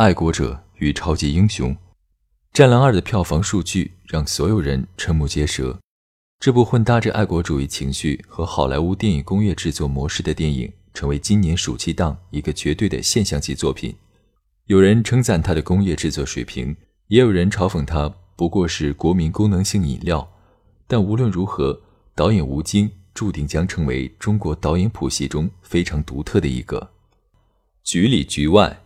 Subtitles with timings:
[0.00, 1.74] 爱国者与超级英雄，
[2.54, 5.78] 《战狼二》的票房数据让所有人瞠目结舌。
[6.38, 13.94] 这部混搭着爱国主义情绪和好莱坞电影工业制作模式的电影，成为今年暑期档一个绝对的现象级作品。
[14.68, 16.74] 有人称赞它的工业制作水平，
[17.08, 20.26] 也有人嘲讽它不过是国民功能性饮料。
[20.86, 21.78] 但无论如何，
[22.14, 22.90] 导演吴京。
[23.12, 26.92] 注定将成为中国导演谱系中非常独特的一个。
[27.82, 28.80] 局里局外，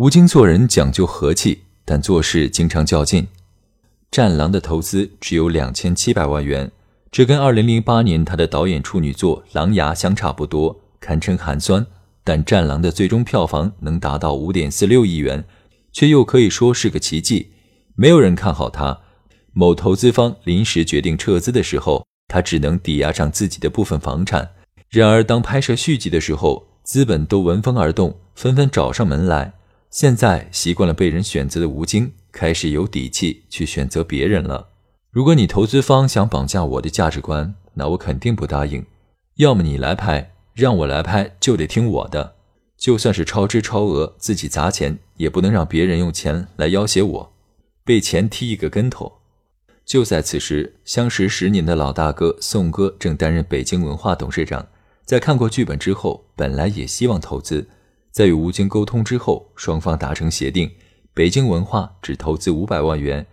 [0.00, 3.24] 吴京做人讲究和气，但做事经常较劲。
[4.10, 6.72] 《战狼》的投资只有两千七百万元，
[7.12, 11.86] 这跟二零零八年他的导演处女作《狼牙》相差不多，堪称寒酸。
[12.24, 15.44] 但《战狼》的最终票房能达到五点四六亿元，
[15.92, 17.50] 却又可以说是个奇迹。
[17.94, 19.00] 没有人看好他，
[19.52, 22.06] 某投资方临时决定撤资的时候。
[22.26, 24.48] 他只能抵押上自己的部分房产。
[24.88, 29.52] 然而，当拍摄续集的时候，资本都闻风而动，纷纷找上门来。
[29.90, 34.68] 现在习惯了被人选择的吴京，开始有底气去选择别人了。
[35.10, 38.86] 如果你投资方想绑架我的价值观，那我肯定不答应。
[39.38, 42.36] 要么你来拍，让我来拍就得听我的。
[42.76, 47.32] 就算是超支超额，自己砸钱，也不能让别人用钱来要挟我，
[47.84, 49.18] 被钱踢一个跟头。
[49.84, 54.64] 就在此时，相识十年的老大哥宋哥正担任北京文化董事长。
[55.04, 57.66] 在看过剧本之后，本来也希望投资。
[58.10, 60.70] 在与吴京沟通之后，双方达成协定，
[61.14, 63.26] 北京文化只投资五百万元，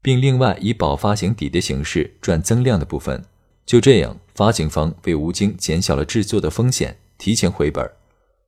[0.00, 3.24] 并另外以保发行底的形式赚增量的部分。
[3.66, 7.88] 就这样，发行方为吴京减小了制作的风险，提前回本，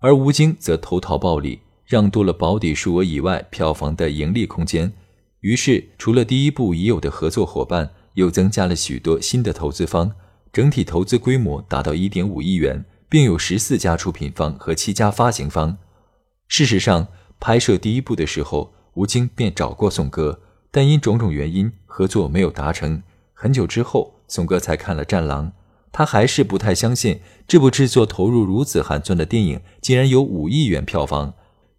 [0.00, 4.92] 而吴京则投桃报李，让渡了保底数额以外票房的盈利空间。
[5.40, 10.12] 于是，除了第一部已有的合作伙伴，又增加了许多新的投资方，
[10.52, 15.78] 整体投资规模达到一点五亿元，并有十四家出品方和七家发行方。
[16.46, 17.08] 事实上，
[17.40, 23.02] 拍摄第一部的时候，吴京便找过宋哥，但因种种原因，合作没有达成。
[23.34, 25.46] 很久之后，宋哥才看了《战狼》，
[25.92, 31.34] 他还是不太相信这部制作投入如此寒酸的电影，竟然有五亿元票房。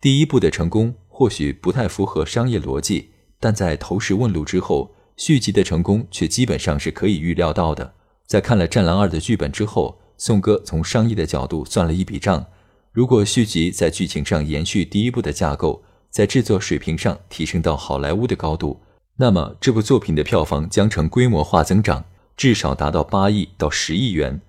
[0.00, 3.10] 第一部的成功或许不太符合商业逻辑。
[3.40, 7.94] 但在投石问路之后，续集的成功却基本上是可以预料到的。
[8.26, 12.46] 在看了《战狼二》的剧本之后，宋哥从商业的角度算了一笔账：
[12.92, 18.80] 如果续集在剧情上延续第一部的架构，在制作水平上提升到好莱坞的高度，
[19.16, 22.04] 那么这部作品的票房将呈规模化增长，
[22.36, 24.40] 至少达到八亿到十亿元。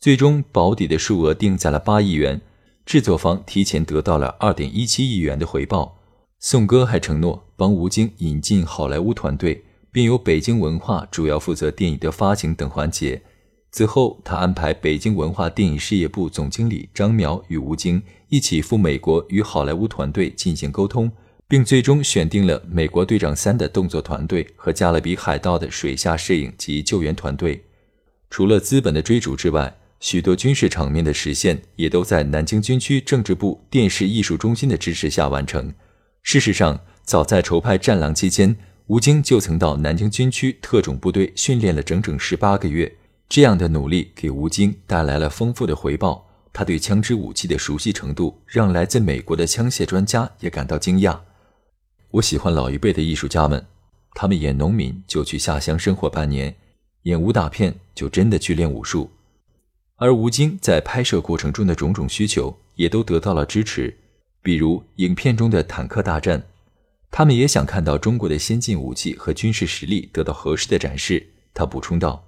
[0.00, 2.40] 最终保底的数额定在了八亿元，
[2.84, 5.98] 制作方提前得到了二点一七亿元的回报。
[6.40, 13.22] 宋哥还承诺帮吴京引进好莱坞团队，并由北京文化主要负责电影的发行等环节。
[13.72, 21.10] 此后，他安排北京文化电影事业部总经理张苗与吴京一起赴美国与好莱坞团队进行沟通，
[21.48, 27.64] 并最终选定了《美国队长三》的动作团队和《加勒比海盗》的水下摄影及救援团队。
[28.28, 35.72] 除了资本的追逐之外，许多军事场面的实现也都在南京军区政治部电视艺术中心的支持下完成。
[36.22, 38.54] 事实上，早在筹拍《战狼》期间，
[38.88, 42.96] 吴京就曾到南京军区特种部队训练了整整十八个月。
[43.32, 46.28] 这样的努力给吴京带来了丰富的回报。
[46.52, 51.18] 他对枪支武器的熟悉程度，让来自美国的枪械专家也感到惊讶。
[52.10, 53.64] 我喜欢老一辈的艺术家们，
[54.14, 56.54] 他们演农民就去下乡生活半年，
[57.04, 59.10] 演武打片就真的去练武术。
[59.96, 63.96] 而吴京在拍摄过程中的种种需求，也都得到了支持。
[64.42, 66.44] 比如影片中的坦克大战，
[67.10, 71.26] 他们也想看到中国的先进武器和军事实力得到合适的展示。
[71.54, 72.22] 他补充道：“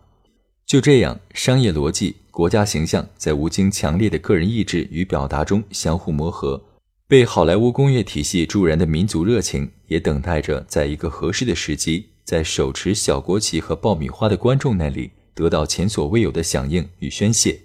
[0.66, 6.62] 就这样，商业逻辑、国家形象在吴京强烈的个人意志与表达中相互磨合，
[7.06, 17.60] 被好莱坞工业体系助燃的民族热情，也等待着在一个合适的时机，在手持小国旗和爆米花的观众那里得到前所未有的响应与宣泄。”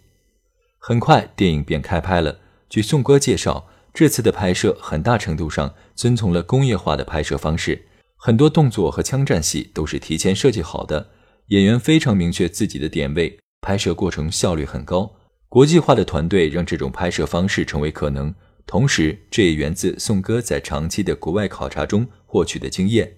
[0.78, 2.40] 很快，电影便开拍了。
[2.70, 3.68] 据宋哥介绍。
[3.92, 11.10] 这次的拍摄很大程度上遵从了工业化的拍摄方式，很多动作和枪战戏都是提前设计好的，
[11.50, 15.16] 演员非常明确自己的点位，拍摄过程效率很高。
[15.48, 18.34] 国际化的团队让这种拍摄方式成为可能，
[18.68, 23.12] 同时，这也源自宋歌在长期的国外考察中获取的经验。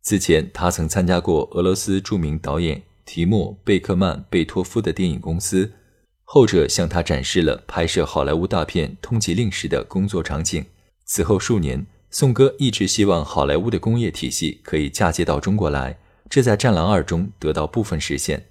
[0.00, 5.72] 此前，他曾参加过俄罗斯著名导演提莫·贝克曼贝托夫的电影公司，
[6.22, 10.64] 后者向他展示了拍摄好莱坞大片《通缉令》时的工作场景。
[11.04, 15.98] 此后数年，宋歌一直希望好莱坞的工业体系可以嫁接到中国来，
[16.32, 18.46] 这在《战狼二》中得到部分实现。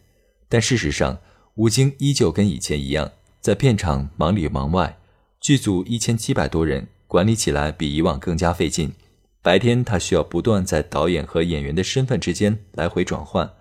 [0.47, 1.17] 但事实上，
[1.55, 4.99] 吴京依旧跟以前一样，在片场忙里忙外，
[5.39, 8.93] 剧组一千七百多人，管理起来比以往更加费劲。
[9.41, 13.51] 白天他需要不断在导演和演员的身份之间来回转换，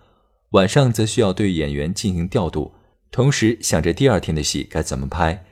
[0.51, 2.75] 晚上则需要对演员进行调度，
[3.11, 5.47] 同时想着第二天的戏该怎么拍。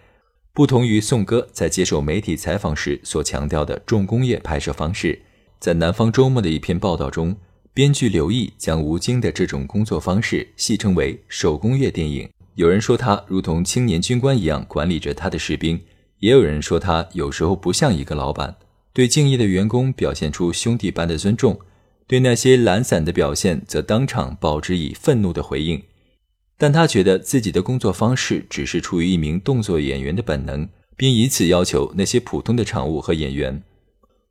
[0.52, 5.22] 不同于宋歌在接受媒体采访时所强调的重工业拍摄方式，
[5.58, 7.34] 在南方周末的一篇报道中，
[7.78, 12.28] 编剧刘毅将吴京的这种工作方式戏称为“手工业电影”。
[12.56, 15.80] 有人说他如同青年军官一样管理着他的士兵，
[16.18, 18.56] 也有人说他有时候不像一个老板。
[18.92, 21.56] 对敬业的员工表现出兄弟般的尊重，
[22.08, 25.80] 对那些懒散的表现则当场报之以愤怒的回应。
[26.56, 33.62] 但他觉得自己的工作方式只是出于一名动作演员的本能，并以此要求那些普通的场务和演员。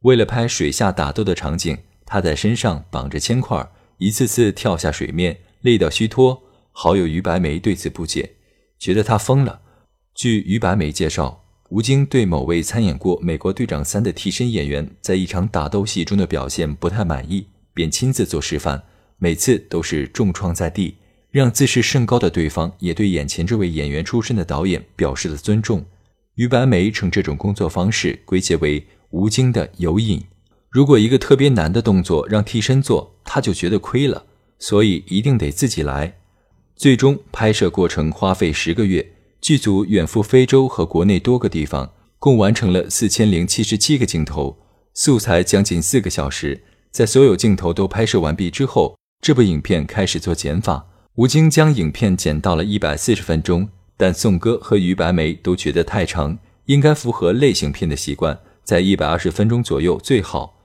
[0.02, 3.70] 为了拍水下打斗的场景，他在身上绑着铅块，
[4.00, 6.42] 一次次跳下水面，累到虚脱。
[6.72, 8.32] 好友于白眉对此不解，
[8.80, 9.62] 觉得他疯了。
[10.16, 11.44] 据于白眉介绍。
[11.70, 18.82] 吴京对某位参演过《美国队长三》的替身演员在一场打斗戏中的表现不太满意，便亲自做示范，
[19.18, 20.96] 每次都是重创在地，
[21.30, 25.84] 让自视甚高的对方也对眼前这位演员出身的导演表示了尊重。
[26.36, 30.24] 于白眉称这种工作方式归结为吴京的有瘾。
[30.70, 34.26] 如果一个特别难的动作让替身做，他就觉得亏了，
[34.60, 36.18] 所以一定得自己来。
[36.76, 39.14] 最终拍摄过程花费十个月。
[39.40, 44.58] 剧组远赴非洲和国内多个地方，共完成了四千零七十七个镜头，
[44.94, 46.64] 素材将近四个小时。
[46.92, 50.88] 在所有镜头都拍摄完毕之后，这部影片开始做减法。
[51.16, 60.57] 吴京将影片剪到了一百四十分钟，但宋歌和于白眉都觉得太长，应该符合类型片的习惯，在一百二十分钟左右最好。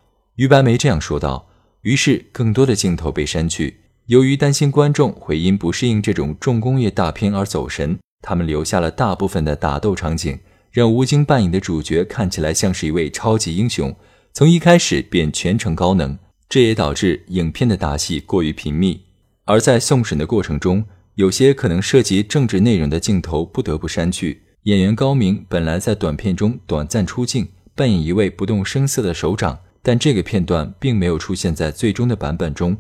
[0.43, 1.47] 于白眉这样说道。
[1.83, 3.83] 于是，更多的镜头被删去。
[4.07, 7.97] 由于担心观众会因不适应这种重工业大片而走神。
[8.21, 10.41] 他们留下了大部分的打斗场景，
[10.73, 13.95] 让吴京扮演的主角看起来像是一位超级英雄，
[14.33, 16.19] 从一开始便全程高能。
[16.49, 19.03] 这也导致影片的打戏过于频密，
[19.45, 20.85] 而在送审的过程中，
[21.15, 24.43] 有些可能涉及政治内容的镜头不得不删去。
[24.65, 27.47] 演员高明本来在短片中短暂出镜，
[27.77, 32.77] 扮演一位不动声色的首长，但这个片段并没有出现在最终的版本中。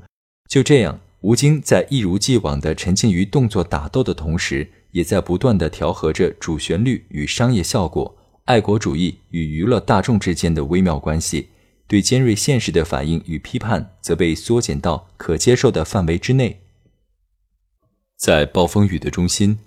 [0.48, 4.70] 就这样，吴京在一如既往地沉浸于动作打斗的同时。
[4.92, 8.14] 也在不断地调和着主旋律与商业效果、
[8.44, 11.48] 爱国主义与娱乐大众之间的微妙关系，
[11.86, 16.60] 对尖锐现实的反应与批判则被缩减到可接受的范围之内。
[18.18, 19.60] 在暴风雨的中心，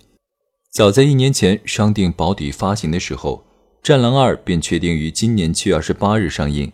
[0.70, 3.44] 早在一年前商定保底发行的时候，
[3.84, 6.70] 《战狼二》便确定于今年七月二十八日上映。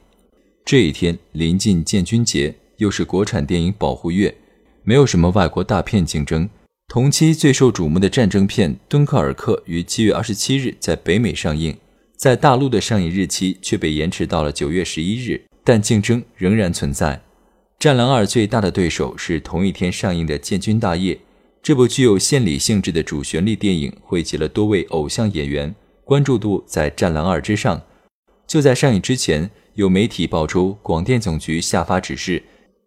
[0.64, 4.34] 这一天临近建军节，又是国产电影保护月，
[4.84, 6.48] 没有什么外国大片竞争。
[6.88, 11.76] 同期最受瞩目的战争片《敦刻尔克》于七月二十七日在北美上映，
[12.16, 17.16] 在大陆的上映日期却被延迟到了九月十一日，但竞争仍然存在。
[17.78, 21.14] 《战狼二》最大的对手是同一天上映的《建军大业》，
[21.62, 27.82] 这部具有献礼性质的主旋律电影汇集了多位偶像演员，关注度在《战狼二》之上。
[28.46, 32.42] 就在上映之前，有媒体爆出广电总局下发指示，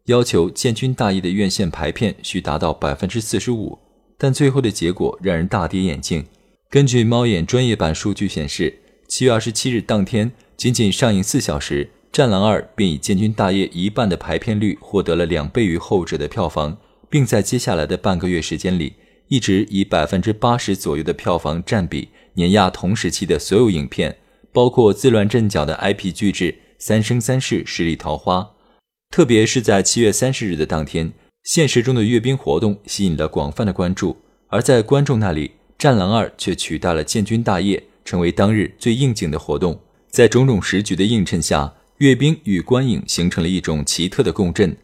[0.05, 3.79] 要求《建军大业》的院线排片需达到百分之四十五。
[4.17, 6.25] 但最后的结果让人大跌眼镜。
[6.69, 16.77] 根据猫眼专业版数据显示，七月二十七日当天，仅仅上映四小时，《战狼二》便以建军大业一半的排片率获得了两倍于后者的票房，
[17.09, 18.93] 并在接下来的半个月时间里，
[19.27, 24.17] 一直以百分之八十左右的票房占比碾压同时期的所有影片，
[24.53, 28.39] 包括自乱阵脚的 IP 巨制《三生三世十里桃花》。
[29.11, 31.13] 特别是在七月三十日的当天。
[31.43, 34.17] 现实中的阅兵活动吸引了广泛的关注，
[34.47, 39.79] 而在观众那里，《战狼二》却取代了建军大业，成为当日最应景的活动。
[40.09, 44.75] 在种种时局的映衬下，阅兵与观影形成了一种奇特的共振，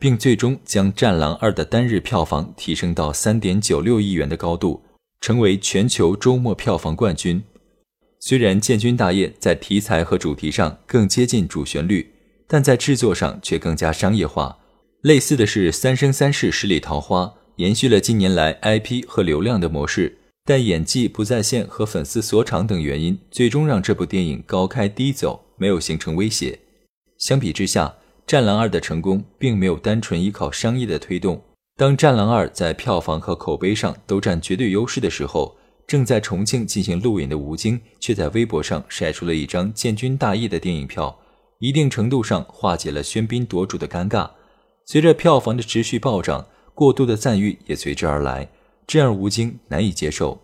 [0.00, 4.82] 并最终将《战狼二》的单日票房提升到三点九六亿元的高度，
[5.20, 7.40] 成为全球周末票房冠军。
[8.22, 12.12] 虽然建军大业在题材和主题上更接近主旋律，
[12.46, 14.58] 但在制作上却更加商业化。
[15.00, 17.24] 类似的是，《三生三世十里桃花》
[17.56, 26.58] 延续了近年来 IP 和流量的模式，但演技不在线和粉丝锁场等原因，最终让这部电影高开低走，没有形成威胁。
[27.16, 27.86] 相比之下，
[28.26, 31.42] 《战狼二》的成功并没有单纯依靠商业的推动。
[31.78, 35.56] 当《战狼二》在票房和口碑上都占绝对优势的时候，
[35.90, 41.18] 正在重庆进行录影的吴京却在微博上晒出了一张建军大业的电影票，
[41.58, 44.30] 一定程度上化解了喧宾夺主的尴尬。
[44.86, 48.48] 随着票房的持续暴涨，过度的赞誉也随之而来。
[48.86, 50.40] 这让吴京难以接受。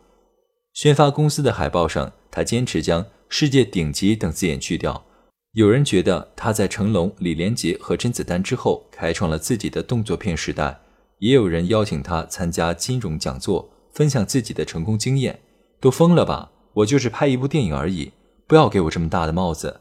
[0.72, 5.04] 宣发公司的海报上，他坚持将“世界顶级”等字眼去掉。
[5.52, 10.80] 有人觉得他在成龙、李连杰和甄子丹之后，开创了自己的动作片时代；
[11.20, 15.40] 也有人邀请他参加金融讲座，分享自己的成功经验。
[15.80, 16.52] 都疯了吧？
[16.74, 18.12] 我就是拍一部电影而已，
[18.46, 19.80] 不要给我这么大的帽子。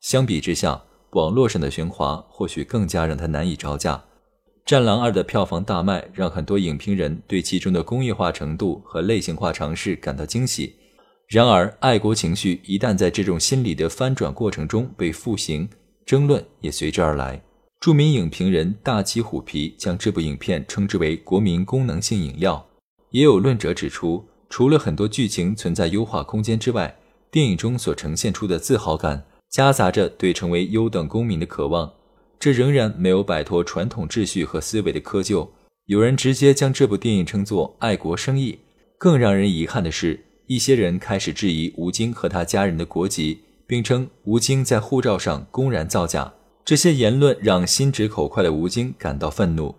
[0.00, 3.96] 相比之下，网络上的喧哗或许更加让他难以招架。
[4.66, 10.76] 《战狼二》的票房大卖，让很多影评人对其中的工业化程度和类型化尝试感到惊喜。
[11.28, 15.66] 然而，爱国情绪一旦在这种心理的翻转过程中被复兴，
[16.04, 17.42] 争论也随之而来。
[17.80, 22.66] 著名影评人大旗虎皮将这部影片称之为“国民功能性饮料”。
[23.14, 26.96] 也有论者指出，除了很多剧情存在优化空间之外，
[27.30, 31.92] 电影中所呈现出的自豪感，夹杂着对成为优等公民的渴望。
[32.40, 35.48] 这仍然没有摆脱传统秩序和思维的窠臼。
[35.86, 38.58] 有人直接将这部电影称作爱国生意。
[38.98, 40.18] 更让人遗憾的是，
[40.48, 46.34] 一些人开始质疑吴京和他家人的国籍，并称吴京在护照上公然造假。
[46.64, 49.72] 这些言论让心直口快的吴京感到愤怒，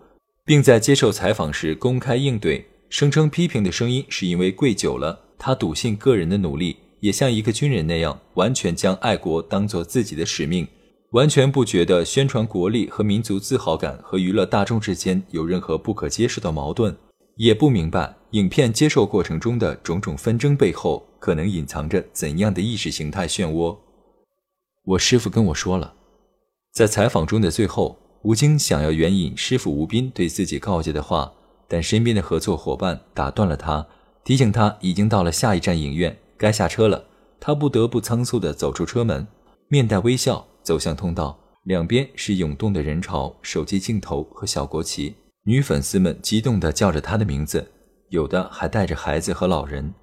[0.46, 5.20] 并在接受采访时公开应对，声称批评的声音是因为跪久了。
[5.38, 10.66] 他笃信个人的努力，也像一个军人那样，完全将爱国当做自己的使命。
[11.12, 16.94] 完全不觉得宣传国力和民族自豪感和娱乐大众之间有任何不可接受的矛盾，
[17.36, 23.76] 也不明白影片接受过程中的种种纷争背后可能隐藏着怎样的意识形态漩涡。
[24.84, 25.94] 我师傅跟我说了，
[26.72, 31.32] 在采访中的最后，吴京想要援引师傅吴斌对自己告诫的话，
[31.68, 33.86] 但身边的合作伙伴打断了他，
[34.24, 37.04] 提醒他已经到了下一站影院，该下车了。
[37.38, 39.26] 他不得不仓促地走出车门，
[39.68, 40.46] 面带微笑。
[40.62, 45.14] 走向通道，两边是涌动的人潮、手机镜头和小国旗。
[45.44, 47.70] 女粉丝们激动地叫着他的名字，
[48.08, 49.94] 有的还带着孩子和老人。